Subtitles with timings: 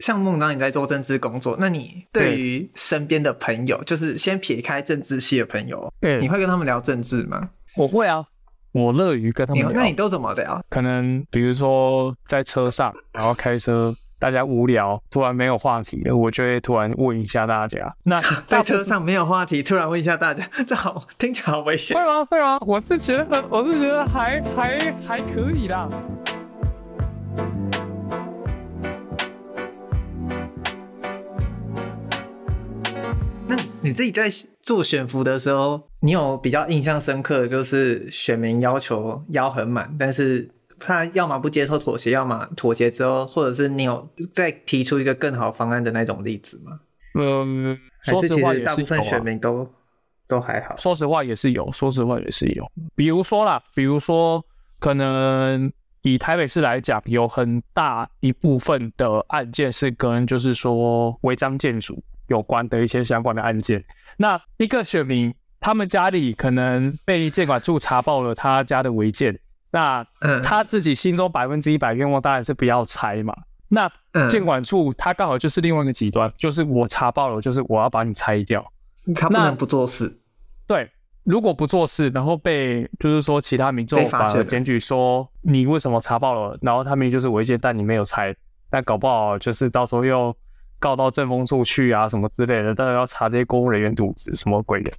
[0.00, 7.50] 像孟章你在做政治工作，那你对于身边的朋友，就是先撇开政治系的朋友，对，你会跟他们聊政治吗？
[7.76, 8.24] 我会啊，
[8.72, 9.72] 我乐于跟他们聊。
[9.72, 10.60] 那你都怎么聊？
[10.68, 13.94] 可能比如说在车上，然后开车。
[14.20, 17.90] 大家无聊，突然没有话题了，我就会突然问一下大家。
[18.04, 21.96] 那 在车上没有话题，突然问一下大家，这好听起来好危险。
[21.96, 22.22] 会吗？
[22.26, 22.58] 会吗？
[22.66, 25.88] 我是觉得，我是觉得还还还可以啦。
[33.90, 34.30] 你自己在
[34.62, 40.50] 做选服的时候，你有比较印象深刻的就是选民要求腰很满，但是。
[40.82, 46.80] 他要么不接受妥协，要么妥协之后，或者是你有再提出一个更好方案的那种例子吗？
[47.20, 49.70] 嗯，说实话大部分选民都
[50.26, 50.74] 都还好。
[50.76, 52.64] 说实话也是有，说实话也是有。
[52.96, 54.42] 比如说啦，比如说
[54.78, 55.70] 可能
[56.02, 63.84] 以台北市来讲，有很大一部分的案件是跟就是说违章建筑有关的一些相关的案件。
[64.16, 69.38] 那一个选民，他们家里可能被建管处查爆了他家的违建。
[69.72, 70.04] 那
[70.42, 73.32] 他自己心中百分之一百愿望当然是不要拆嘛。
[73.68, 73.88] 那
[74.28, 78.64] 建管处他刚好就是另外一个极端，就是我查爆了，就是我要把你拆掉。
[79.14, 80.20] 他不能不做事。
[80.66, 80.90] 对，
[81.24, 88.34] 如果不做事，然后被就是说其他民众反而检举说你为什么查爆了，然后他们就是违建，但你没有拆，
[88.70, 90.34] 那搞不好就是到时候又
[90.78, 94.90] 告到政风处去啊什么之类的，当然要查这些公务人员渎职什么鬼的，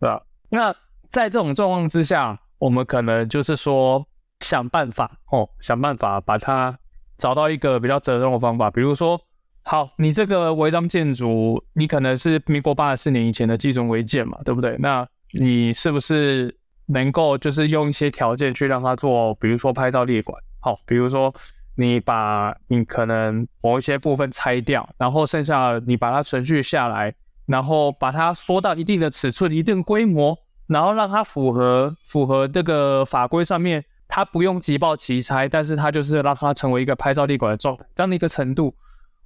[0.00, 0.22] 对吧？
[0.50, 0.74] 那
[1.08, 2.38] 在这种状况之下。
[2.60, 4.04] 我们可能就是说
[4.40, 6.76] 想办法哦，想办法把它
[7.16, 8.68] 找到一个比较折中的方法。
[8.68, 9.16] 比如说，
[9.62, 14.76] 好，你这个违章建筑，你可能是民国八十四年以前的基准违建嘛，对不对？
[14.80, 20.42] 那你是不是能够就是用一些条件去让它做，比如说拍照列管？
[20.60, 21.32] 好，比如说
[21.76, 27.14] 你把你可能某一些部分拆掉，然后剩下你把它存续下来，
[27.46, 30.38] 然后把它缩到一定的尺寸、一定规模。
[30.68, 38.74] 然后让它符合符合这个法规上面，它不用急报急拆，但是它就是让它成为一个拍照列管的状态，这样的一个程度。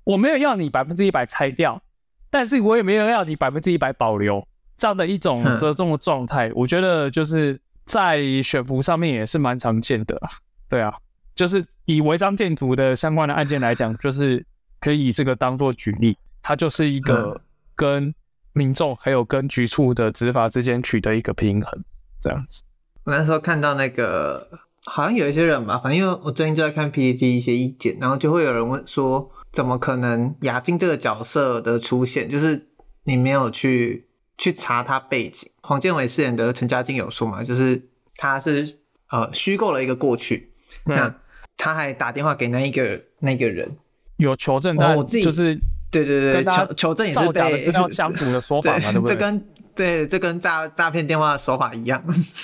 [0.04, 1.82] 我没有要你百分之一百拆掉，
[2.30, 4.46] 但是我也没有要你百分之一百保留，
[4.76, 10.20] 这样的一种折中的状态，嗯、我觉得就是在选服上面也是蛮常见的。
[10.68, 10.92] 对啊，
[11.34, 14.44] 就是以违章建筑的相关的案件来讲，就是
[14.80, 17.40] 可以以这个当做举例，它就是一个
[17.74, 18.14] 跟。
[18.54, 21.84] 民众还有跟局处的执法之间取得一个平衡，
[22.20, 22.62] 这样子。
[23.04, 24.46] 我那时候看到那个，
[24.84, 32.68] 好像有一些人吧，反正因为我最近就在看 PPT 一些意见，然后就会有人问说，怎么可能亚静这个角色的出现，就是
[33.04, 35.50] 你没有去去查他背景。
[35.62, 38.78] 黄建伟饰演的陈家竞有说嘛，就是他是
[39.10, 40.52] 呃虚构了一个过去，
[40.86, 41.14] 嗯、那
[41.56, 43.76] 他还打电话给那一个那个人，
[44.16, 45.58] 有求证，但我自己就是。
[45.92, 49.14] 对对对，求求证也是被资料 相符的说法嘛，对，不对？
[49.14, 52.02] 这跟对这跟诈诈骗电话的手法一样。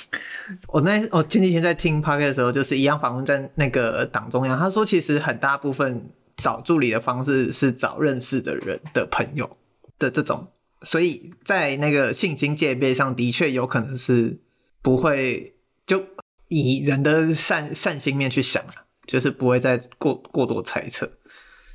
[0.69, 9.57] 我那我前几天在听 Podcast 的时候，就是一样访问在那个党中央，他说其实很大部分找助理的方式是找认识的人的朋友
[9.97, 10.47] 的这种，
[10.83, 14.39] 所以在那个信心戒备上的确有可能是
[14.81, 16.03] 不会就
[16.47, 18.63] 以人的善善心面去想，
[19.05, 21.11] 就是不会再过过多猜测。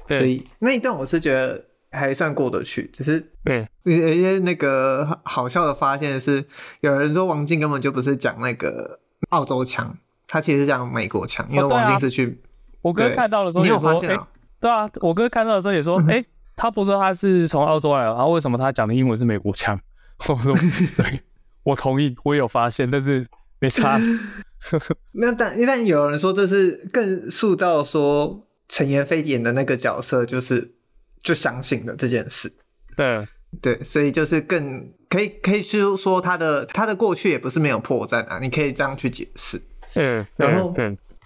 [0.08, 3.66] 所以那一段我是觉得还算过得去，只是对。
[3.84, 6.44] 有一些那个好笑的发现是，
[6.80, 8.98] 有人说王静根本就不是讲那个
[9.30, 14.20] 澳洲腔，他其实是讲美国腔，因为王静是去、哦啊、我哥看到的时候也说，哎、欸，
[14.60, 16.26] 对啊，我哥看到的时候也说，哎、欸，
[16.56, 19.78] 他不说他是从澳洲来的，然后为什么他讲的英文是美国腔？
[20.28, 20.54] 我说
[20.96, 21.20] 对，
[21.62, 23.26] 我同意，我也有发现，但是
[23.58, 24.00] 没差。
[25.12, 28.46] 那但一旦有人说这是更塑造说。
[28.66, 30.72] 陈妍霏演的那个角色，就是
[31.22, 32.50] 就相信了这件事。
[32.96, 33.28] 对
[33.60, 39.60] 对，所以就是更可以可以去说他的他的过去也不是没有破绽啊，你可以这样去解释。
[39.96, 40.74] 嗯，然后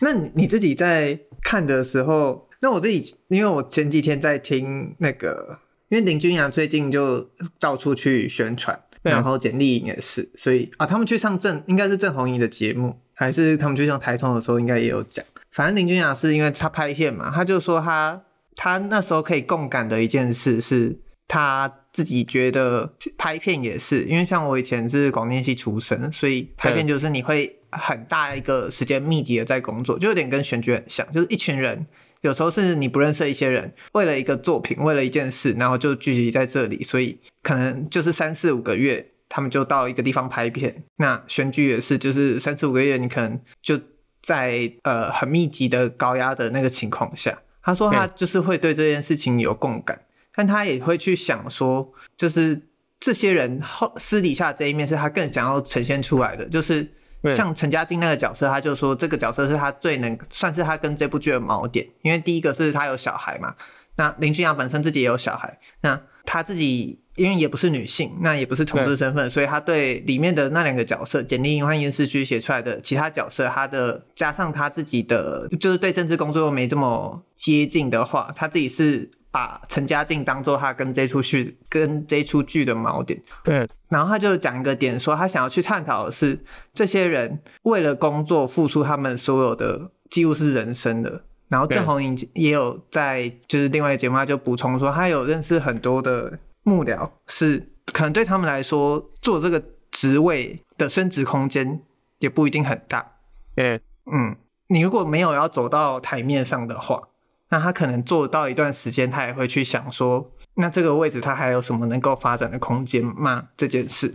[0.01, 5.59] 那你自己在看的时候，那我自己因为我前几天在听那个，
[5.89, 7.29] 因为林君阳最近就
[7.61, 15.25] 到处去宣传，然后简莉颖也是，所以啊，他们去上郑应该是郑弘仪的节目，还是他们去上台通的时候，应该也有讲。
[15.51, 18.23] 反正林君雅是因为他拍片嘛，他就说他
[18.55, 31.87] 他那时候可以共感的一件事是，他自己觉得拍片也是，因为像我以前是广电系出身，所以拍片就是你会很大一个时间密集的在工作，就有点跟选举很像，就是一群人，
[32.23, 40.85] 有时候甚至你不认识一些人，为了一个作品，为了一件事，然后就聚集在这里，所以可能就是三四五个月，他们就到一个地方拍片。
[40.97, 43.81] 那选举也是，就是三四五个月，你可能就。
[44.21, 49.99] 在呃很密集的高压的那个情况下，他说他就是会对这件事情有共感，
[50.35, 52.61] 但他也会去想说，就是
[53.01, 56.87] 这些人后私底下这一面是他更想要呈现出来的，就是
[57.31, 63.55] 像陈家竞那个角色，他就说这个角色是他最能算是他跟这部剧的锚点，因为第一个是他有小孩嘛，
[63.97, 67.01] 那林俊阳本身自己也有小孩，那他自己。
[67.19, 83.23] 因为也不是女性，那也不是同志身份，所以他对里面的那两个角色，简莉颖和厌世居写出来的其他角色，他的加上他自己的，就是对政治工作又没这么接近的话，他自己是把陈家静当做他跟这出剧跟这出剧的锚点。
[83.45, 86.39] 对，然后他就讲一个点，说他想要去探讨的是，
[86.73, 91.25] 这些人为了工作付出他们所有的，几乎是人生的。
[91.49, 96.39] 然后郑红颖也有在就是另外一个节目，他就补充说，他有认识很多的。
[96.65, 101.81] 幕僚是可能对他们来说，做这个职位的升职空间
[102.19, 103.13] 也不一定很大。
[103.55, 103.81] 对，
[104.13, 104.37] 嗯，
[104.69, 107.09] 你如果没有要走到台面上的话，
[107.51, 113.49] 那他可能做到一段时间，他也会去想说，那这个位置他还有什么能够发展的空间吗？
[113.57, 114.15] 这件事，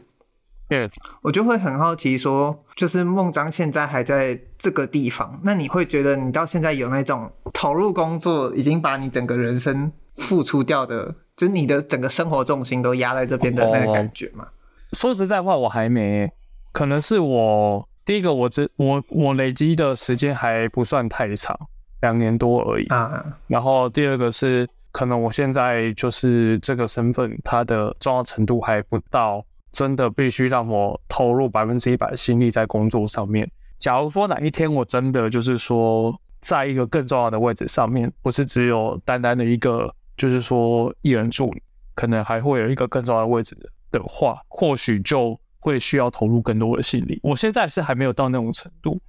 [0.68, 0.89] 对，
[1.21, 11.15] 我就会很好奇说，就是孟章现在还在这个地方，那你会觉得你到现在有那种投入工作，已经把你整个人生付出掉的？
[11.35, 14.47] 就是你的整个生活重心都压在这边的那个感觉吗？
[14.91, 16.31] 说实在话，我还没，
[16.71, 21.57] 可能是我第一个我，我这我我累积的时间还不算太长，
[22.04, 23.26] 两年多而已啊。
[23.48, 33.50] 然后第二个是，可能我现在就是这个身份，它的重要程度还不到，真的必须让我投入百分之一百的心力在工作上面。
[33.80, 39.92] 假如说哪一天我真的就是说，在一个更重要的位置上面，不是只有单单的一个。
[40.16, 41.62] 就是说，艺人助理
[41.96, 43.58] 可能还会有一个更重要的位置
[43.92, 47.20] 的话，或许就会需要投入更多的心力。
[47.24, 49.02] 我现在是还没有到那种程度，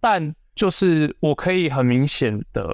[0.00, 2.66] 但就是我可以很明显的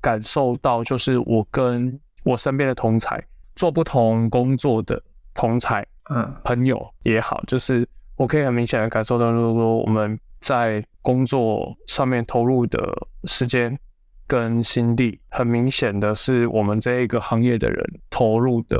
[0.00, 3.22] 感受到，就是我跟我身边的同才
[3.54, 5.00] 做不同工作的
[5.34, 12.78] 同才，嗯，朋友也好，就是我可以很明显的感受到，就是说我们在工作上面投入的
[13.24, 13.78] 时间。
[14.30, 18.78] 跟心力，很明显的是，我们这一个行业的人投入的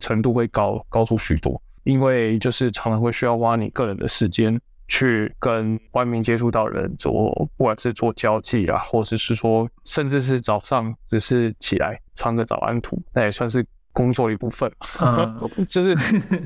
[0.00, 4.60] 程度会高高出许多，因为就是常常会需要花你个人的时间
[4.92, 13.64] 去跟外面接触到人做，不管是做交际啊，或者是说，甚至是早上只是起来穿个早安图，那也算是。
[13.94, 14.72] 工作的一部分，
[15.68, 15.94] 就是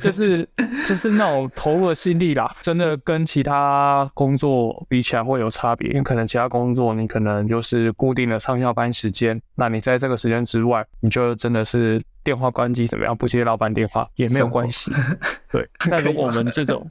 [0.01, 0.43] 就是
[0.85, 14.91] 就是那种投入的心力啦，真的跟其他工作比起来会有差别，因为可能其他工作你可能就是固定的上下班时间，那你在这个时间之外，你就真的是电话关机怎么样，不接老板电话也没有关系，
[15.53, 15.65] 对。
[15.89, 16.85] 但如果我们这种，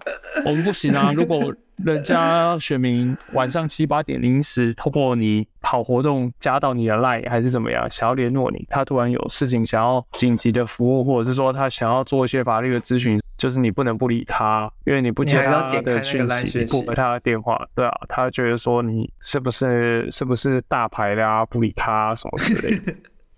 [0.45, 1.53] 我们不行啊，如果。
[1.83, 22.93] 人家选民晚上七八点临时通过你跑活动加到你的 line 还是怎么样，想要联络你，他突然有事情想要紧急的服务，或者是说他想要做一些法律的咨询，就是你不能不理他，因为你不接他的讯息，你不回他的电话，对啊，他觉得说你是不是是不是大牌的啊，不理他什么之类的，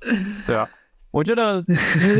[0.46, 0.70] 对啊。
[1.18, 1.64] 我觉得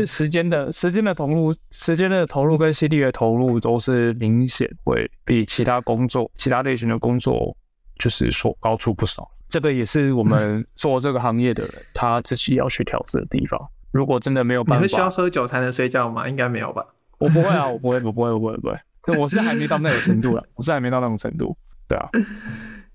[0.04, 7.56] 时间的时间的投入，时间的投入跟心力的投入都是明显会比其他工作、其他类型的工作
[7.96, 9.30] 就是说高出不少。
[9.48, 13.70] 这个也是我们做这个行业的人他自己要去调整的地方。
[13.92, 16.28] 如果真的没有办法，你会需要喝酒才能睡觉吗？
[16.28, 16.84] 应该没有吧？
[17.18, 18.76] 我不会啊，我不会，我不会，我不会，不会。
[19.04, 21.56] 对，我是还没到那种程度了，我是还没到那种程度。
[21.86, 22.08] 对啊，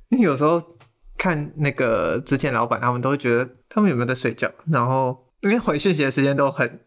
[0.10, 0.62] 因为有时候
[1.17, 5.22] 看那个之前老板，他们都会觉得他们有没有在睡觉，然后。
[5.43, 6.79] 因为回讯息的时间都很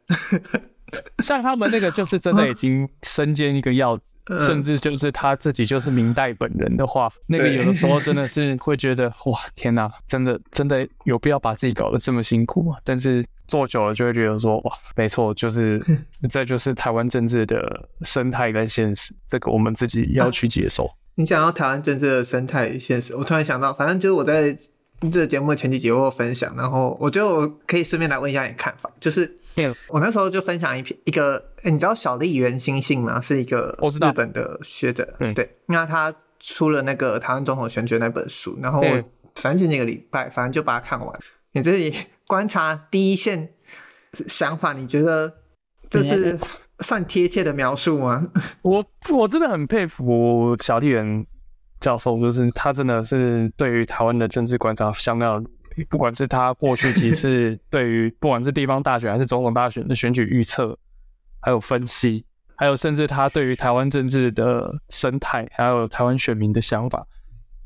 [1.22, 12.76] 像他们那个，就是真的已经身兼一个要职， 嗯、甚至就是他自己就是明代本人的话， 那个有的时候真的是会觉得哇，天哪，真的真的有必要把自己搞得这么辛苦吗？
[12.84, 15.84] 但是做久了就会觉得说哇，没错，就是
[16.30, 20.84] 这就是台湾政治的生态跟现实，这个我们自己要去接受。
[20.84, 24.56] 啊、你讲到台湾政治的生态与现实，我突然想到，反正就是我在。
[25.10, 29.38] 这个节目的前几集我有分享，然后我觉得我可以顺便来问一下你看法，就是
[29.88, 33.20] 我那时候就分享一篇一个，你知道小笠原欣幸吗？
[33.20, 38.82] 是一个日本的学者，对，那他出了那个台湾总统选举那本书，然后
[39.34, 41.20] 反正前几个礼拜，反正就把它看完。
[41.52, 41.94] 你自己
[42.26, 43.50] 观察第一线
[44.26, 45.32] 想法，你觉得
[45.90, 46.38] 这是
[46.80, 48.28] 算贴切的描述吗？
[48.62, 48.84] 我
[49.14, 51.26] 我真的很佩服小笠原。
[51.80, 55.44] 教授就是他，真的是对于台湾的政治观察相当，
[55.88, 60.76] 不管是他过去几次对于不管是地方大选还是总统大选的选举预测，
[61.40, 62.24] 还有分析，
[62.56, 67.06] 还有甚至他对于台湾政治的生态，还有台湾选民的想法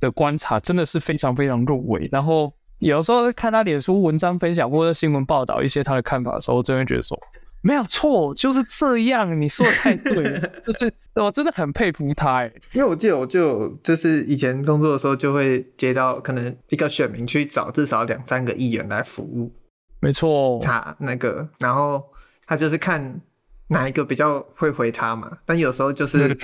[0.01, 2.09] 的观察，真的是非常非常入微。
[2.11, 7.17] 然后有时候看他脸书文章分享或者新闻报道一些他的看法的时候，真的觉得说
[7.63, 9.39] 没有错，就是这样。
[9.41, 12.53] 你说的太对了， 就是我真的很佩服他哎。
[12.73, 19.53] 因为我记得我就就是以前工作的时候，就会接到可能一个选民去找至少两三个议员来服务。
[20.01, 22.03] 没错，他那个，然后
[22.47, 23.21] 他就是看
[23.69, 25.39] 哪一个比较会回他嘛。
[25.45, 26.35] 但有时候就是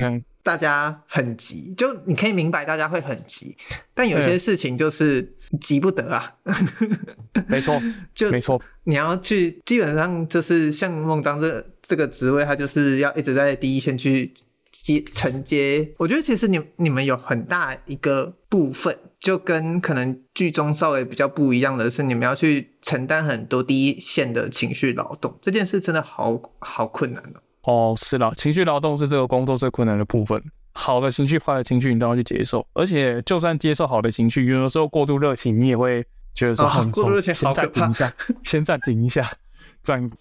[0.46, 3.56] 大家很急，就你可以明白大家会很急，
[3.92, 6.36] 但有些事情就是急不得啊。
[7.48, 7.82] 没错，
[8.14, 14.32] 就没错，你要去，基本上就是像孟章这这个职位，他就是要一直在第一线去。
[14.84, 27.40] 接承接，我觉得其实你你们有很大一个部分，就跟可能剧中稍微比较不一样的是，你们要去承担很多第一线的情绪劳动，这件事真的好好困难哦。
[27.66, 30.40] 哦，是啦，情绪劳动是这个工作最困难的部分。
[30.72, 32.64] 好的情绪、坏的情绪，你都要去接受。
[32.74, 37.70] 而且，就算接受好的情绪，有的时候过度热情，你也会觉得说，哦、过度热情好可怕。
[37.72, 38.12] 先暂停一下，
[38.44, 39.32] 先暂停一下，
[39.82, 40.14] 这样子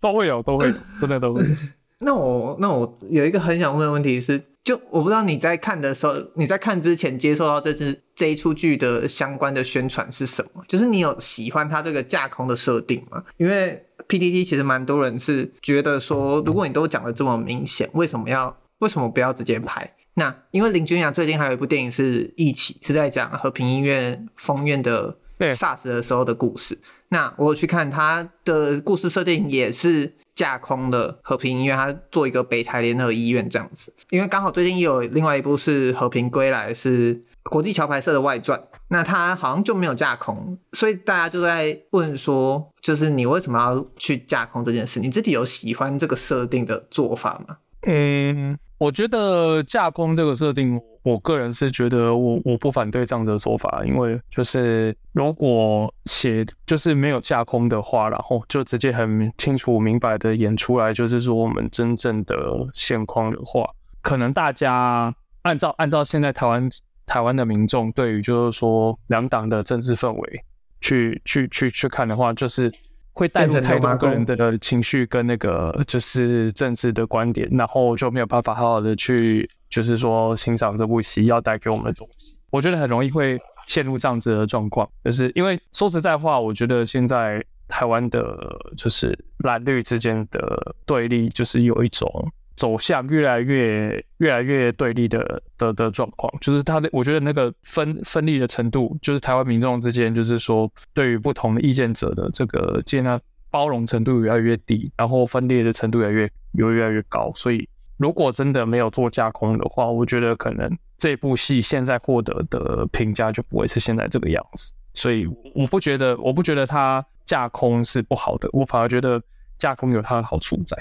[0.00, 1.48] 都会有，都会有，真的都会有。
[2.00, 10.62] 那我那我有一个很想问的问题是，就我不知道你在看的时候，你在看之前接受到这支这一出剧的相关的宣传是什么？
[10.68, 13.22] 就是你有喜欢它这个架空的设定吗？
[13.36, 19.94] 因为 PTT 其实蛮多人是觉得说，如果你都讲的这么明显，为什么要为什么不要直接拍？
[20.14, 26.78] 那因为林君雅最近还有一部电影是一起是在讲和平医院封院的 SARS 的时候的故事。
[27.10, 30.14] 那我去看他的故事设定也是。
[30.38, 44.98] 架空的和平医院，他做一个北台联合医院这样子，因为刚好最近也有另外一部是《和平归来》，是国际桥牌社的外传，那它好像就没有架空，所以大家就在问说，就是你为什么要去架空这件事？
[45.00, 47.56] 你自己有喜欢这个设定的做法吗？
[47.86, 50.80] 嗯，我觉得架空这个设定。
[51.04, 62.36] 我个人是觉得我我不反对这样的做法，因为就是如果写就是没有架空的话，然后就直接很清楚明白的演出来，就是说我们真正的
[62.74, 63.64] 现况的话，
[64.02, 66.68] 可能大家按照按照现在台湾
[67.08, 70.44] 台湾的民众对于就是说两党的政治氛围
[70.80, 72.72] 去去去去看的话，就是
[73.12, 79.50] 会带入太多个人的情绪跟那个就是政治的观点，然后就没有办法好好的去。
[79.70, 84.88] 就是说，欣赏这部戏要带给我们的东西，我觉得很容易会陷入这样子的状况。
[85.04, 88.34] 就是因为说实在话，我觉得现在台湾的，
[88.78, 92.10] 就是蓝绿之间的对立，就是有一种
[92.58, 96.30] 走向越来越、越来越对立的的的状况。
[96.42, 103.18] 就是他的，我觉得那个分分立的程度，就是台湾民众之间，就是说对于不同的意见者的这个接纳
[103.50, 107.66] 包容程度越来越低，然后分裂的程度也越越越来越高，所以。
[108.00, 114.72] 如果真的没有做架空的话，我觉得可能这部戏现在获得的评价就不会是现在这个样子。
[114.94, 119.20] 所以我不觉得，我不觉得它架空是不好的，我反而觉得
[119.58, 120.76] 架空有它的好处在。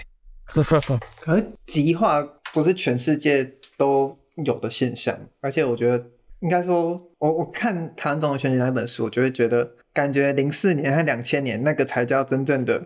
[1.22, 2.22] 可是极化
[2.54, 6.06] 不是全世界都有的现象，而且我觉得
[6.40, 12.84] 应该说，我我看台湾总统选举那本书，我就会觉得，感觉零四年和两千年那个才叫真正的。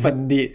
[0.00, 0.52] 分裂，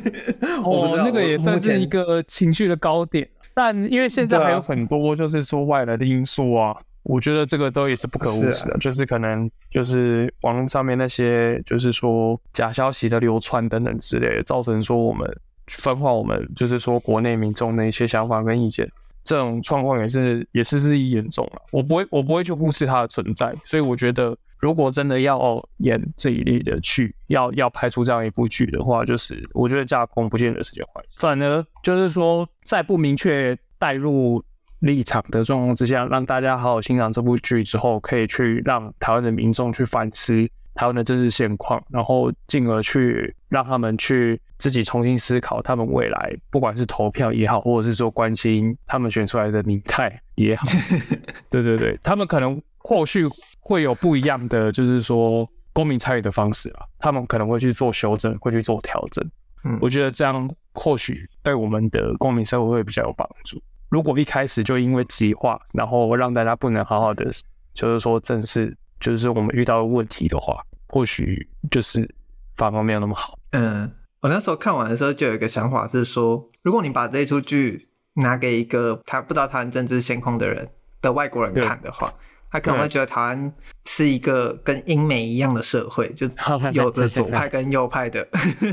[0.62, 15.26] 哦，那个也算是一个情绪的高点，但因为现在还有很多就是说外来的因素啊，我觉得这个都也是不可忽视的，就是可能就是网络上面那些就是说假消息的流传等等之类的，造成说我们
[15.68, 18.90] 分化我们就是说国内民众的一些想法跟意见，
[19.22, 21.62] 这种状况也是也是日益严重了。
[21.70, 24.36] 我不会我不会去忽视它的存在，所以我觉得。
[24.60, 31.20] 如果真的要演这一类的剧，要要拍出这样一部剧的话，就是我觉得架空不见得是件坏事。
[31.20, 34.42] 反而就是说，在不明确带入
[34.80, 40.34] 立场的状况之下，让大家好好欣赏这部剧之后，可以去让台湾的民众去反思
[40.78, 50.68] 台湾的政治现况，然后进而去让他们去自己重新思考他们未来，不管是投票也好，或者是说关心他们选出来的民代也好，
[51.50, 53.26] 对对对，他们可能或许。
[53.60, 59.22] 会有不一样的，就是说公民参与的方式啊，他们可能会去做修正，会去做调整。
[59.62, 63.62] 嗯，我觉得这样或许对我们的公民社会会比较有帮助。
[63.90, 67.26] 如果一开始就因为极化，然后让大家不能好好的，
[67.74, 72.08] 就是说正视，就是我们遇到的问题的话，或许就是
[72.56, 73.38] 反而没有那么好。
[73.52, 73.90] 嗯，
[74.20, 80.68] 我那时候看完的时候就有一个想法是说，如果你把这一出剧拿给一个他不知道台湾政治现况的人
[81.00, 82.12] 的外国人看的话。
[82.50, 83.52] 他可能会觉得台湾
[83.84, 86.26] 是一个跟英美一样的社会，就
[86.72, 88.26] 有着左派跟右派的。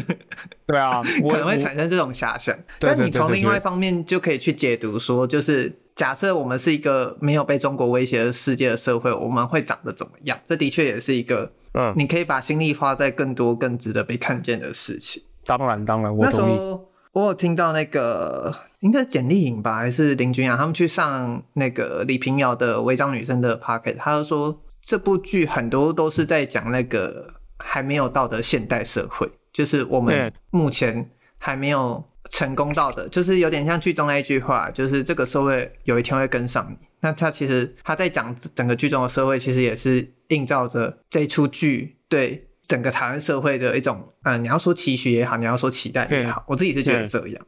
[0.65, 2.57] 对啊， 可能会产生这种遐想。
[2.79, 10.39] 但你从另外一方面就可以去解读说，就是假设我们是一个没有被中国威胁的世界的社会，我们会长得怎么样？
[10.47, 15.21] 这的确也是一个，嗯，你可以把心力花在更多、更值得被看见的事情。
[15.45, 16.53] 当然，当然，我同意。
[16.53, 27.27] 那时候我有听到那个，应该是简丽颖吧，还是林君阳，他们去上那个李平遥的《违章女生》的 podcast，他就说这部剧很多都是在讲那个
[27.59, 32.03] 还没有到的现代社会，就是我们目前还没有。
[32.31, 36.87] 成功到的，就是有点像剧中那一句话，就是这个社会有一天会跟上你。
[36.99, 47.45] 那他其实他在讲整个剧中的社会，其实也是映照着这出剧对整个台湾社会的一种，嗯、呃，你要说期许也好，你要说期待也好，我自己是觉得这样。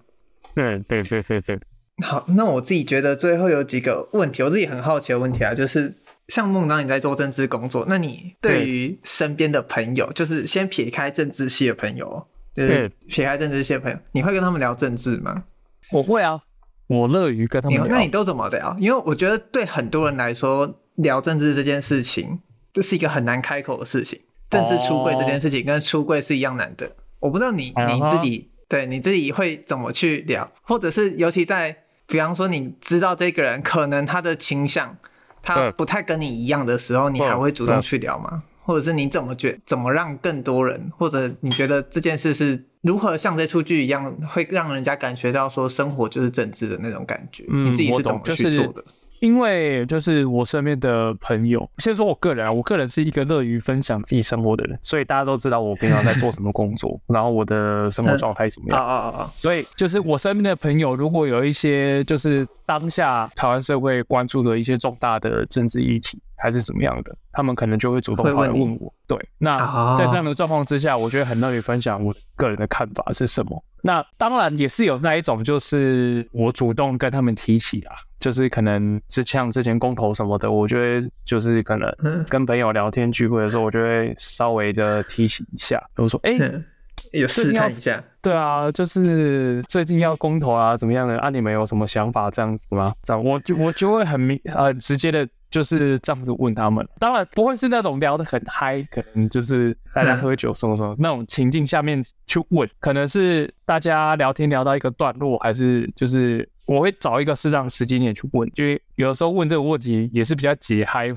[0.55, 1.59] 对对对对对。
[2.03, 5.93] 好，那我自己觉得最后有几个问题，我自己很好奇的问题啊，就是
[6.27, 12.27] 像孟章你在做政治工作，那你对于身边的朋友，就是先撇开政治系的朋友。
[12.55, 15.43] 就是，撇开政治系的朋友，你会跟他们聊政治吗？
[15.91, 16.39] 我会啊，
[16.87, 17.87] 我乐于跟他们聊。
[17.87, 18.75] 那你都怎么聊？
[18.79, 22.39] 因为我觉得对很多人来说，聊政治这件事情，
[22.77, 24.19] 这是一个很难开口的事情。
[24.51, 26.87] 政治出柜这件事情跟出柜是一样难的。
[27.19, 34.95] 我不知道你你自己对你自己会怎么去聊，或者是尤其在比方说你知道这个人可能他的倾向
[35.41, 38.43] 他不太跟你一样的时候，你还会主动去聊吗？
[38.61, 47.43] 或者是你怎么觉怎么让更多人，或者你觉得这件事是如何像这出剧一样，会让人家感觉到说生活就是政治的那种感觉？
[47.49, 48.83] 嗯，你自己是怎么去做的？
[49.19, 59.31] 因为就是我身边的朋友，先说我个人啊，我个人是一个乐于分享自己生活的人，所以大家都知道我平常在做什么工作， 然后我的生活状态怎么样啊啊啊！
[59.35, 68.93] 所以就是我身边的朋友，如果有一些就是当下台湾社会关注的一些重大的政治议题，还是怎么样的，他们可能就会主动跑来问我。
[69.07, 73.63] 对，那在这样的状况之下，我觉得很乐于分享我个人的看法是什么。
[73.81, 81.89] 那当然也是有那一种，就是我主动跟他们提起啊，就是可能是像之前公投什么的，我觉得就是可能
[82.27, 86.63] 跟朋友聊天聚会的时候，我就会稍微的提起一下，比如说，哎、欸，
[87.11, 91.17] 有试探一下，对啊，就是最近要公投啊，怎么样的？
[91.19, 92.29] 啊，你们有什么想法？
[92.31, 92.93] 这样子吗？
[93.03, 95.27] 这样，我就我就会很明呃直接的。
[95.49, 108.65] 就是这样子问他们，当然不会是那种聊得很嗨，可能就是大家喝酒什么什么那种情境下面去问，可能是大家聊天聊到一个段落，还是就是我会找一个适当的时间点去问，就
[108.95, 111.15] 有的时候问这个问题也是比较解嗨嘛，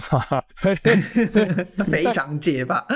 [1.91, 2.87] 非常解吧，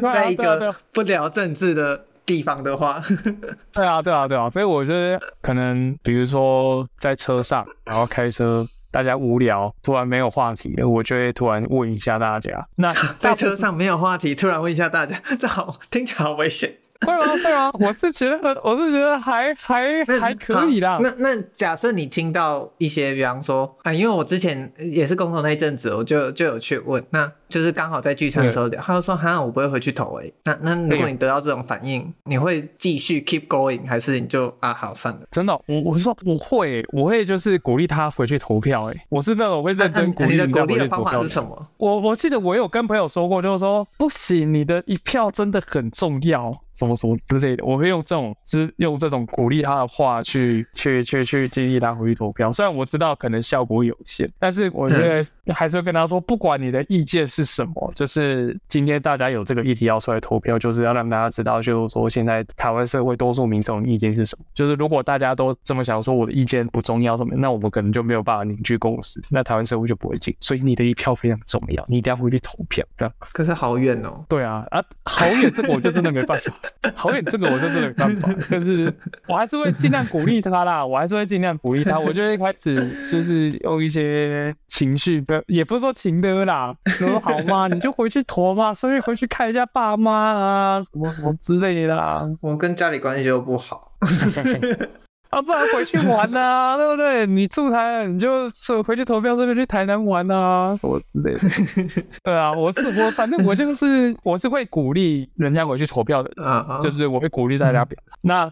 [0.00, 3.00] 在一个不聊政治的地方的话，
[3.72, 8.66] 对啊对啊对啊，所以我觉得可能比如说在车上，然后开车。
[8.88, 12.66] 大家无聊，突然没有话题了，我就会突然问一下大家。
[12.76, 16.78] 那 在车上没有话题，突然问一下大家，这好听起来好危险。
[17.04, 17.26] 会吗？
[17.32, 17.72] 会吗？
[17.80, 20.98] 我是觉得，我是觉得还还还可以啦。
[21.02, 27.30] 那那假设你听到一些，比方说啊，因为我之前也是工作那一阵子，我就就有去问那。
[27.48, 35.20] 就是刚好在聚餐的时候，他就说：“哈，我不会回去投诶。”那那如果你得到这种反应，你会继续 keep going，还是你就啊好算了？
[35.30, 38.86] 真的，我我是说我会，我会就是鼓励他回去投票。
[38.86, 40.60] 诶，我是那种会认真鼓励你的。
[40.60, 41.68] 鼓励的方法是什么？
[41.76, 47.64] 我我记得我有跟朋友说过，就是说不行，你的一票真的很重要，什么什么之类的。
[47.64, 52.52] 我会用这种是用这种鼓励他的话去去去去激励他回去投票。
[52.52, 64.44] 虽然我知道可能效果有限，但是我觉得还是会跟他说，不管你的意见是什么，就是今天大家有这个议题要出来投票，就是要让大家知道，就是说现在台湾社会多数民众意见是什么。
[64.54, 70.34] 就是如果大家都这么想说，我的意见不重要什么，那我们可能就没有办法凝聚共识，那台湾社会就不会进。
[70.40, 72.84] 所以你的一票非常重要，你一定要回去投票。
[72.96, 73.14] 这样。
[73.18, 74.24] 可是好远哦。
[74.28, 76.52] 对啊，啊，好远，这个我就真的没办法。
[76.94, 78.28] 好远，这个我就真的没办法。
[78.50, 78.92] 但是
[79.26, 81.98] 我还是会尽量鼓励他啦，我还是会尽量鼓励他。
[81.98, 87.68] 我觉得一开始就是用一些情绪，不，也不是说情的啦，说好吗？
[87.68, 92.26] 你就回去投嘛，所以回去看一下爸妈啊，什么什么之类的啦。
[92.40, 93.92] 我跟家里关系又不好。
[95.36, 97.26] 啊，不然回去玩啊，对不对？
[97.26, 98.48] 你住台南，你就
[98.82, 102.02] 回去投票这边去台南玩啊，什么之类的。
[102.24, 107.98] 对啊，我是我，反正我就是我是会鼓励人家回去投票的，嗯，就是我会鼓励大家表。
[108.22, 108.50] 那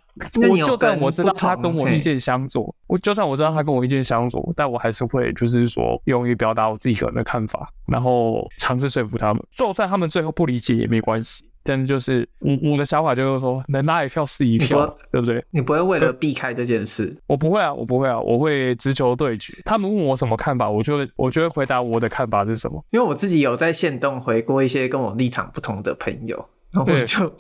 [0.51, 11.47] 我就算我知道他跟我意见相左，我就算我知道他跟我意见相左，但我还是会就是说勇于表达我自己个人的看法，然后尝试说服他们，就算他们最后不理解也没关系。
[11.65, 15.43] 但就是我我的想法就是说，能拉一票是一票，对不对？
[15.51, 17.17] 你不会为了避开这件事？
[17.27, 19.55] 我不会啊，我不会啊，我会直球对决。
[19.65, 22.85] 他们问我什么看法，我就会我就会回答我的看法是什么。
[22.91, 27.35] 因为我自己有在线动回过一些跟我立场不同的朋友，然后我就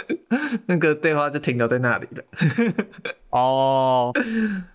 [0.66, 2.24] 那个对话就停留在那里了。
[3.30, 4.10] 哦，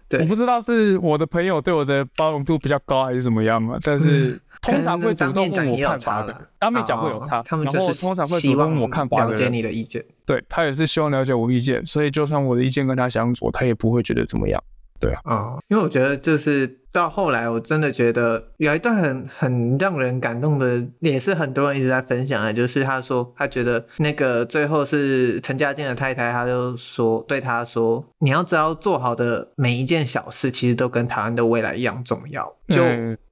[0.07, 14.63] 对，我不知道是我的朋友对我的包容度比较高还是怎么样嘛，但是通常会主动问我看法的，当面讲会有差，他们就是通常会主动问我看法，了解你的意见，对，他也是希望了解我意见，所以就算我的意见跟他相左，他也不会觉得怎么样。
[15.01, 32.55] 对啊，嗯，因为我觉得就是到后来，我真的觉得有一段很很让人感动的，也是很多人一直在分享的，就是他说他觉得那个最后是陈家健的太太，他就说对他说，你要知道做好的每一件小事，其实都跟台湾的未来一样重要。
[32.69, 32.83] 就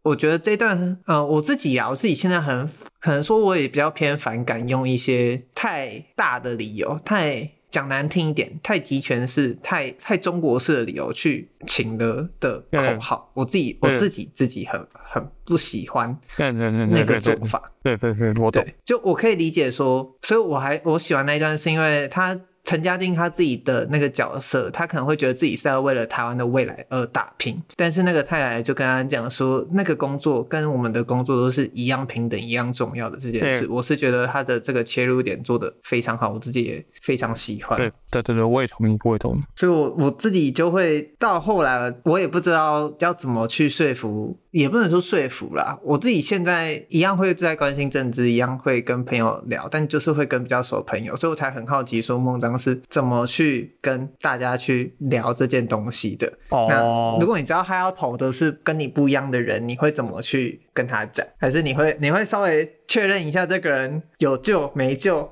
[0.02, 2.68] 我觉得这段，呃，我自己啊，我自己现在很
[3.00, 7.52] 可能说，我也比较偏反感用一些太大的理由，太。
[7.70, 17.72] 讲难听一点，太极拳是、太太中国式的理由去请的的口号，我自己我自己自己很很不喜欢那个做法。
[17.84, 18.66] 对对对，我懂。
[18.84, 22.40] 就我可以理解说，所以我还我喜欢那一段，是因为他。
[22.70, 33.68] 陈家竞他自己的那个角色，他可能会觉得自己是要为了台湾的未来而打拼，但是那个太太就跟他讲说，那个工作跟我们的工作都是一样平等、一样重要的这件事。
[33.68, 37.76] 我是觉得他的这个切入点做的非常好，我自己也非常喜欢。
[37.76, 39.42] 对对对对，我也同意，我也同意。
[39.56, 44.38] 所以我我自己就会到后来，我也不知道要怎么去说服。
[44.52, 56.32] 也不能说说服啦，我自己现在一样会在关心政治，一样会跟朋友聊，但就是会跟比较熟的朋友，所以我才很好奇说孟章是怎么去跟大家去聊这件东西的。
[56.50, 61.26] 哦，那如果你知道他要投的是跟你不一样的人，你会怎么去跟他讲？
[61.38, 65.32] 还是你会你会稍微确认一下这个人有救没救？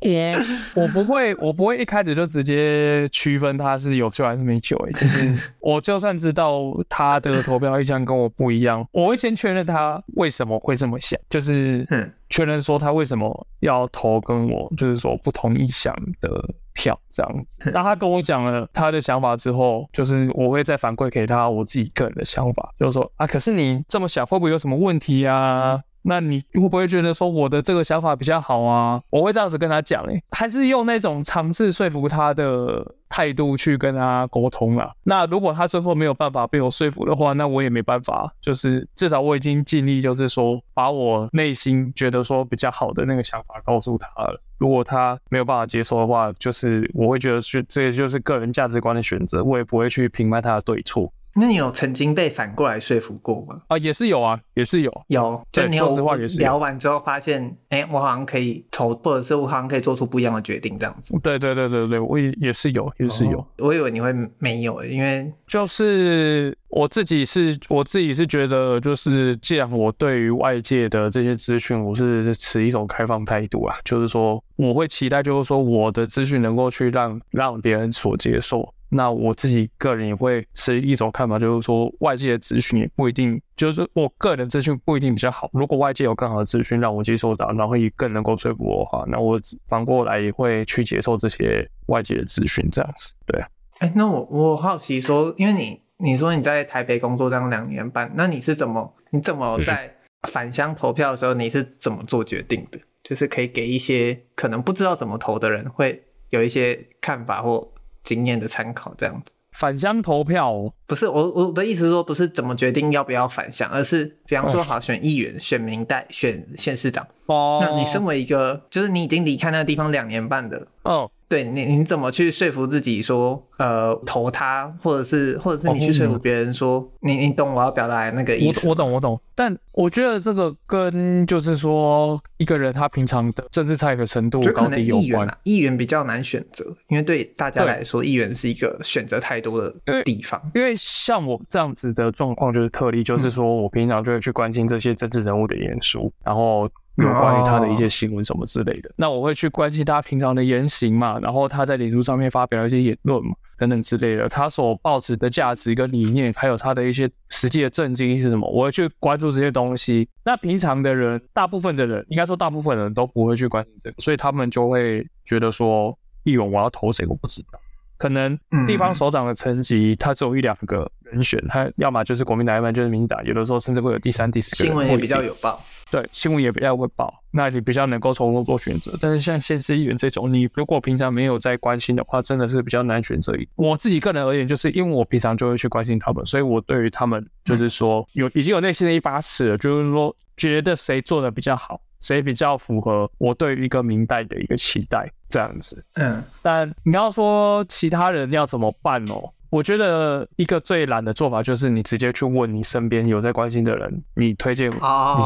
[0.00, 0.34] 耶，
[0.74, 4.74] 我不会，我不会一开始就直接区分他是有救还是没救。
[4.78, 11.86] 哎，就是 我就算知道他的投票意向跟我不一样，我会先确认他为什么会这么想，就是
[12.30, 16.30] 确认说他为什么要投跟我就是说不同意向的
[16.72, 17.70] 票这样子。
[17.74, 25.78] 那他跟我讲了他的想法之后，就是我会再反馈给他我自己个人的想法，就是说啊，可是你这么想会不会有什么问题啊？
[26.06, 29.00] 那你会不会觉得说我的这个想法比较好啊？
[29.10, 34.90] 我会这样子跟他讲，诶，还是用那种尝试说服他的态度去跟他沟通啊。
[35.04, 44.38] 那如果他最后没有办法被我说服的话，那我也没办法，就是至少我已经尽力，就是说把我内心觉得说比较好的那个想法告诉他了。
[44.58, 51.10] 如果他没有办法接受的话，就是我会觉得是这就是个人价值观的选择，我也不会去评判他的对错。
[51.34, 53.60] 那你有曾经被反过来说服过吗？
[53.68, 55.42] 啊，也是有啊，也是有，有。
[55.52, 61.18] 就你有说实话也是聊完之后发现，哎、欸，我好像可以投，或者是我好像可以做出不一样的决定，这样子。
[61.22, 63.38] 对对对对对，我也也是有，也是有。
[63.38, 78.73] 哦、我以为你会没有，因为就是我自己是，我自己是觉得，就是既然我对于外界的这些资讯，我是持一种开放态度啊，就是说我会期待，就是说我的资讯能够去让让别人所接受。
[78.94, 85.50] 那我自己个人也会是一种看法，就是说外界的资讯也不一定，就是我个人资讯不一定比较好。
[85.52, 93.12] 如果外界有更好的资讯让我接受到，然后也更能够说服我的话，那我反过来也会去接受这些外界的资讯，这样子。
[93.26, 93.48] 对啊。
[93.78, 99.92] 哎、欸，那我我好奇说，因为你你说你在台北工作这样两年半，那你是怎么你怎么在
[100.30, 102.78] 返乡投票的时候，你是怎么做决定的？
[103.02, 107.73] 就是可以给一些可能不知道怎么投的人会有一些看法或。
[108.04, 109.32] 经验的参考，这样子。
[109.50, 117.06] 返乡投票，哦，不是我我的意思是说，不是怎么决定要不要返乡，而是比方说，好选议员、选民代、选县市长。
[117.26, 121.10] 哦，那你身为一个，就是你已经离开那个地方两年半的，哦。
[121.28, 128.66] 对你，你怎么去说服自己说，呃，投他，或者是，或者是你去说服别人说，哦、你你懂我要表达那个意思？
[128.66, 129.20] 我我懂，我懂。
[129.34, 135.04] 但我觉得这个跟就是说一个人他平常的政治参与的程度高低有关。
[135.04, 140.40] 议员啊，议员比较难选择，因为对大家来说，议员是一个选择太多的地方。
[140.54, 146.70] 因为像我这样子的状况就是特例，就是说我平常就会去关心这些政治人物的演说，然后。
[146.96, 160.08] 有关于他的一些新闻什么之类的，那我会去关心他平常的言行嘛，然后他在脸书上面发表了一些言论嘛，等等之类的，他所抱持的价值跟理念，还有他的一些实际的政绩是什么，我会去关注这些东西。
[160.24, 167.58] 那平常的人，大部分的人，应该说大部分人都不会去关心这个，所以他们就会觉得说，议员我要投谁我不知道，
[167.98, 174.64] 可能地方首长的层级他只有一两个人选，他要么就是国民党，要么就是民党，有的时候甚至会有第三、第四个。
[174.64, 175.62] 新闻也比较有报。
[175.90, 178.96] 对，新闻也比较会报，那你比较能够从中做选择。
[179.00, 183.32] 但是像县市议员这种，你如果平常没有在关心的话，真的是比较难选择。
[183.54, 195.84] 我自己个人而言，就是因为我平常就会去关心他们，所以我对于他们就是说有已经有内心的一把尺了，就是说觉得谁做的比较好，谁比较符合我对于一个明代的一个期待这样子。
[195.94, 199.30] 嗯，但你要说其他人要怎么办哦？
[199.54, 204.74] 我觉得一个最懒的做法就是你直接去问你身边有在关心的人，你推荐你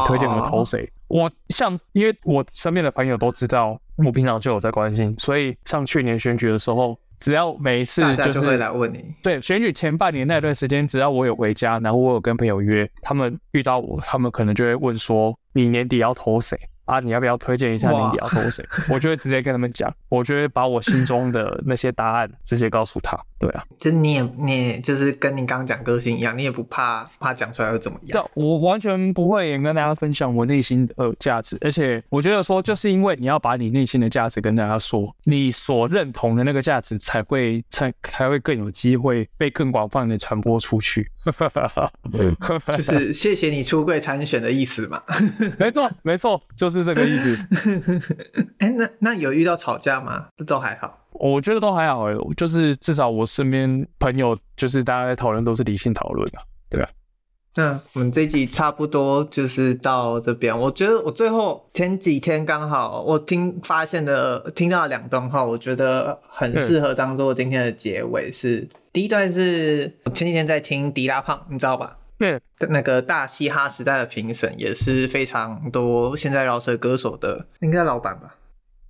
[0.05, 0.87] 推荐我投谁？
[1.07, 16.55] 我像因为我身边的朋友都知道我平常就有在关心，所以像去年选举的时候，只要每一次就是就会来问你，对选举前半年那段时间，只要我有回家，然后我有跟朋友约，他们遇到我，他们可能就会问说，你年底要投谁？
[16.89, 18.65] 啊，你要不要推荐一下你要投谁？
[18.89, 23.17] 我就会直接跟他们讲，我就会把我心中的那些答案直接告诉他。
[23.37, 28.21] 对啊，就你也你也就是跟你刚刚讲个性一样，你也不怕怕讲出来会怎么样？
[28.21, 41.09] 对，我完全不会跟大家分享我内心的价值，而且我觉得说，就是因为你要把你内心的价值跟大家说，你所认同的那个价值才会才才会更有机会被更广泛的传播出去。
[42.77, 45.01] 就是谢谢你出柜参选的意思嘛？
[45.57, 47.37] 没错，没错，就是这个意思。
[48.59, 50.27] 哎、欸，那那有遇到吵架吗？
[50.45, 56.39] 都还好，我觉得都还好哎，就是至少我身边朋友，就是大家在讨论都是理性讨论的，
[56.69, 56.89] 对吧。
[57.55, 60.57] 那我们这一集差不多就是到这边。
[60.57, 68.67] 我觉得我最后前几天刚好我听发现的听到两段话，我觉得很适合当做今天的结尾是。
[68.89, 71.97] 是第一段是前几天在听迪拉胖，你知道吧？
[72.19, 78.35] 嗯，那个大嘻哈时代的评审也是非常多现在饶舌歌手的应该老板吧？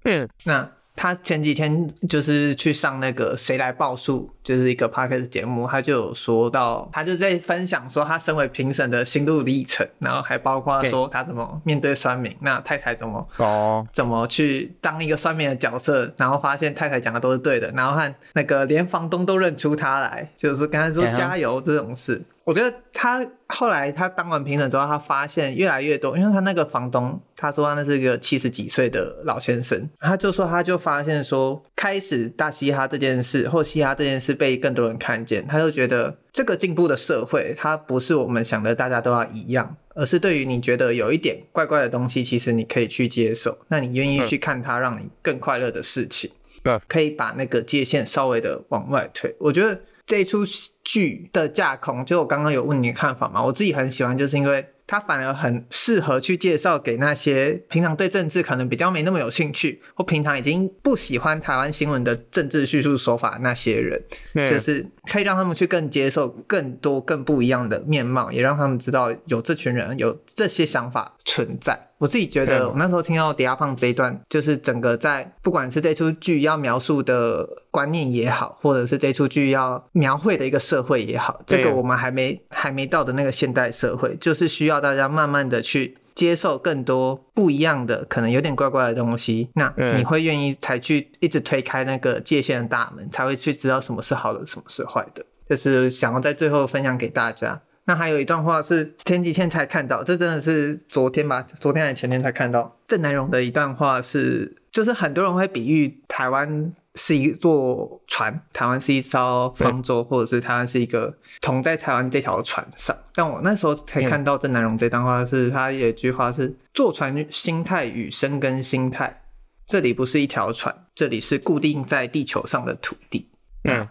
[0.05, 0.71] 嗯，那。
[0.95, 22.21] 他前几天就是去上那个《谁来报数》，就是一个 podcast 节目，他就有说到，他就在分享说他身为评审的心路历程，然后还包括说他怎么面对酸民，那太太怎么哦，怎么去当一个酸民的角色，然后发现太太讲的都是对的，然后和那个连房东都认出他来，就是跟他说加油这种事。
[22.49, 46.31] 我觉得他后来他当完评审之后，他发现越来越多，因为他那个房东，他说他那是一个七十几岁的老先生，他就说他就发现说，开始大嘻哈这件事或嘻哈这件事被更多人看见，他就觉得这个进步的社会，它不是我们想的大家都要一样，而是对于你觉得有一点怪怪的东西，其实你可以去接受，那你愿意去看它让你更快乐的事情，
[46.63, 49.79] 对，可以把那个界限稍微的往外推，我觉得。
[50.10, 50.43] 这一出
[50.84, 53.45] 剧的架空，就我刚刚有问你的看法嘛？
[53.45, 64.02] 我自己很喜欢，就是因为它反而很适合去介绍给那些平常对政治可能比较没那么有兴趣，或平常已经不喜欢台湾新闻的政治叙述手法那些人，
[64.48, 71.80] 就是可以让他们去更接受更多更不一样的面貌，也让他们知道有这群人有这些想法存在。
[72.00, 89.50] 我自己觉得，我那时候听到迪亚胖这一段，就是整个在不管是这出剧要描述的观念也好，或者是这出剧要描绘的一个社会也好，这个我们还没还没到的那个现代社会，就是需要大家慢慢的去接受更多不一样的，可能有点怪怪的东西。
[89.54, 95.24] 那你会愿意才去一直推开那个界限的大门，才会去知道什么是好的，什么是坏的。
[95.50, 97.62] 就是想要在最后分享给大家。
[97.89, 101.41] 那还有一段话是前几天才看到，这真的是昨天吧？
[101.41, 102.78] 昨天还是前天才看到。
[102.88, 112.95] 郑南榕的一段话是，就是很多人会比喻台湾是一座船，台湾是一艘方舟，或者是台湾是一个同在台湾这条船上。
[113.15, 119.23] 但我那时候才看到郑南榕这段话是，是他有一句话是：坐船心态与生根心态，
[119.65, 123.32] 这里不是一条船，这里是固定在地球上的土地。
[123.63, 123.88] 嗯，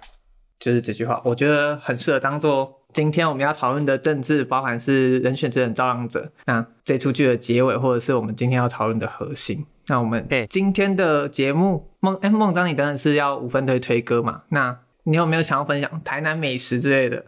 [0.61, 2.78] 就是这句话，我觉得很适合当做。
[2.95, 9.67] 今天我们要讨论的政治，包含是人选之人造浪者，那这出剧的结尾，或者是我们今天要讨论的核心。
[9.89, 14.43] 那我们今天的节目，孟哎孟章，你当然是要五分推推歌嘛？
[14.49, 17.25] 那你有没有想要分享台南美食之类的？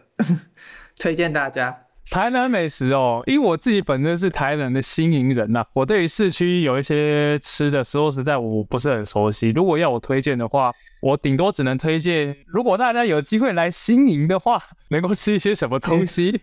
[0.97, 1.85] 推荐大家。
[2.09, 9.51] 台南美食哦，因为我自己本身是台南的新营人呐、啊，我对于市区有一些吃的，说实在我不是很熟悉。
[9.51, 16.39] 如果要我推荐的话，我顶多只能推荐，如果大家有机会来新营的话，能够吃一些什么东西？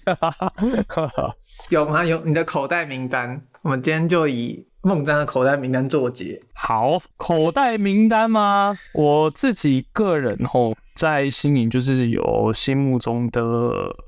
[1.71, 2.05] 有吗？
[2.05, 6.43] 有你的口袋名单，我们今天就以孟章的口袋名单作结。
[6.55, 8.77] 好，口袋名单吗？
[8.93, 13.41] 我自己个人吼，在新营就是有心目中的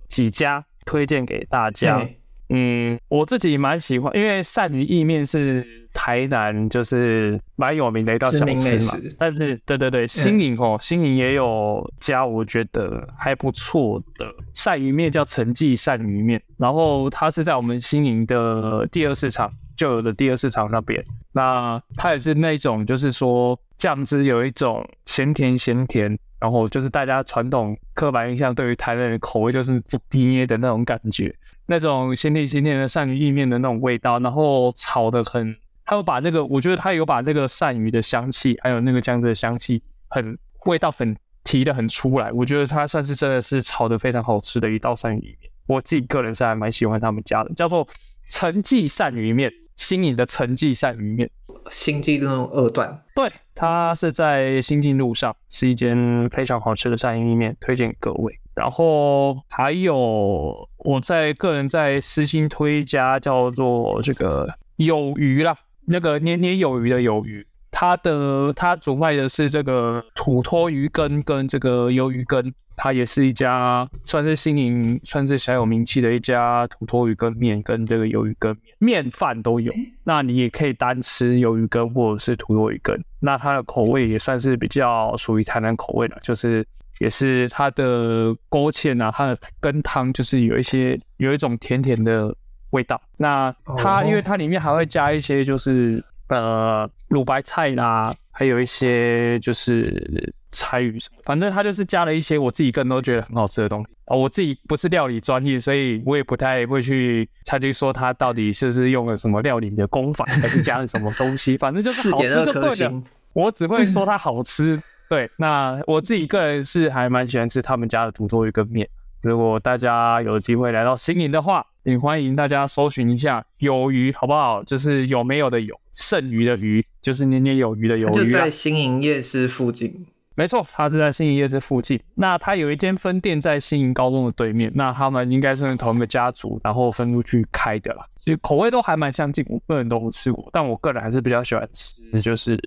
[0.08, 0.64] 几家。
[0.86, 2.19] 推荐给大家，欸、
[2.52, 8.92] 嗯，我自己蛮喜欢，因为鳝鱼意面是台南就是蛮有名的一道小吃嘛。
[9.16, 16.42] 但是，对对对，新营哦，新营也有家我觉得还不错的鳝鱼面，叫陈记鳝鱼面。
[16.56, 21.00] 然后它是在我们新营的第二市场旧有的第二市场那边。
[21.32, 26.18] 那它也是那种，就是说酱汁有一种咸甜咸甜。
[26.40, 31.34] 然后就是大家传统刻板印象对于台南的口味就是不捏的那种感觉，
[31.66, 42.30] 那种鲜甜鲜甜的鳝鱼意面的那种味道，然后炒的很他有把那个，我觉得他有把那个鳝鱼的香气，还有那个酱汁的香气，很味道很提的很出来。
[42.32, 45.50] 我觉得它算是真的是炒的非常好吃的一道鳝鱼面。
[45.66, 47.86] 我自己个人是还蛮喜欢他们家的，叫做
[48.28, 51.30] 陈记鳝鱼面，新颖的成绩鳝鱼面，
[51.70, 53.02] 新记路二段。
[53.14, 58.38] 对，它是在新进路上，是一间非常好吃的鳝鱼面，推荐给各位。
[58.54, 79.72] 然后还有我在个人在私心推一家叫做这个有鱼啦，那个年年有余的有余，它的它主卖的是这个土托鱼羹跟这个鱿鱼羹，它也是一家算是新营算是小有名气的一家土托鱼羹面跟这个鱿鱼羹面面饭都有，
[80.04, 86.66] 那你也可以单吃鱿鱼羹或者是土托鱼羹，那它的口味也算是比较属于台南口味的，就是。
[87.00, 92.30] 也是它的勾芡啊，它的羹汤就是有一些有一种甜甜的
[92.72, 93.00] 味道。
[93.16, 103.86] 那它因为它里面还会加一些就是呃卤白菜啦，还有一些就是柴鱼什么，反正它就是加了一些我自己个人都觉得很好吃的东西。
[104.06, 111.56] 哦，我自己不是料理专业，所以我也不太会去猜去说它到底是不是用了什么料理的功法，还是加了什么东西。
[111.56, 113.02] 反正就是好吃就对了。
[113.32, 114.82] 我只会说它好吃。
[115.08, 118.88] 对，那我自己个人是还蛮喜欢吃他们家的土豆鱼跟面。
[119.22, 124.62] 如果大家有机会来到新营的话，也欢迎大家搜寻一下有鱼，好不好？
[124.64, 128.24] 就是有没有的有，剩余的鱼，就是年年有余的有鱼啊。
[128.24, 130.06] 就在新营夜市附近。
[130.34, 132.00] 没错，它是在新营夜市附近。
[132.14, 134.70] 那它有一间分店在新营高中的对面。
[134.74, 138.06] 那他们应该是同一个家族，然后分出去开的啦。
[138.16, 142.58] 其实口味都还蛮相近，我个人都没吃过，但我个人还是比较喜欢吃，就是。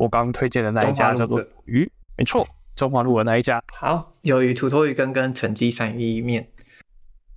[0.00, 2.48] 我刚刚推荐的那一家叫做鱼，没错，
[2.80, 3.62] 中华路的那一家。
[3.74, 6.48] 好，有鱼土魠鱼羹跟陈记三鱼面，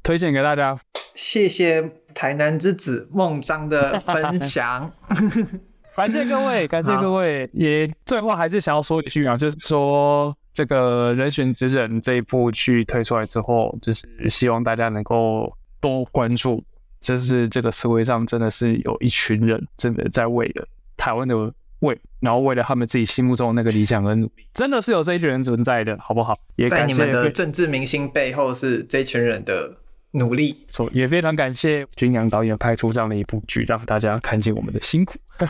[0.02, 0.80] 推荐给大家。
[1.16, 4.90] 谢谢台南之子孟章的分享，
[5.98, 7.50] 感谢各位，感谢各位。
[7.52, 16.64] 也最后还是想要说一句啊，就是说这个人选之人这一部剧推出来之后，就是希望大家能够多关注，
[17.02, 21.36] 就是这个社会上真的是有一群人真的在为了台湾的。
[21.84, 26.38] 为，然后为了他们自己心目中的那个理想而努力，真的是有这一群人存在的，好不好？
[26.56, 29.78] 也在你们的政治明星背后是这群人的
[30.12, 30.66] 努力。
[30.70, 35.16] 错，也非常感谢军阳导演拍出这样的一部剧，让大家看见我们的辛苦。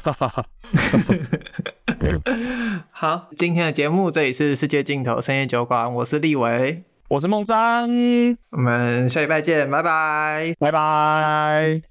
[2.92, 7.90] 好，今天的节目这里是世界尽头深夜酒馆，我是立伟，我是孟章，
[8.52, 11.82] 我们下礼拜见，拜拜，拜拜。